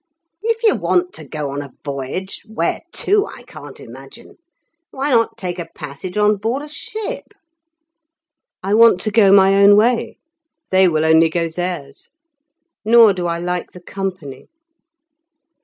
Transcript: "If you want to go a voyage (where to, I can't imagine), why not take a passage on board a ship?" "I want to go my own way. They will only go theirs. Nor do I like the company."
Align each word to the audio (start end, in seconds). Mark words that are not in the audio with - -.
"If 0.41 0.63
you 0.63 0.77
want 0.77 1.13
to 1.13 1.27
go 1.27 1.53
a 1.61 1.71
voyage 1.85 2.41
(where 2.47 2.81
to, 2.93 3.27
I 3.27 3.43
can't 3.43 3.79
imagine), 3.79 4.37
why 4.89 5.11
not 5.11 5.37
take 5.37 5.59
a 5.59 5.67
passage 5.75 6.17
on 6.17 6.37
board 6.37 6.63
a 6.63 6.67
ship?" 6.69 7.35
"I 8.63 8.73
want 8.73 8.99
to 9.01 9.11
go 9.11 9.31
my 9.31 9.53
own 9.53 9.77
way. 9.77 10.17
They 10.71 10.87
will 10.87 11.05
only 11.05 11.29
go 11.29 11.49
theirs. 11.51 12.09
Nor 12.83 13.13
do 13.13 13.27
I 13.27 13.37
like 13.37 13.73
the 13.73 13.79
company." 13.79 14.47